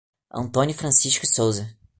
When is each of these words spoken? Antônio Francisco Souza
Antônio 0.31 0.73
Francisco 0.73 1.27
Souza 1.27 1.77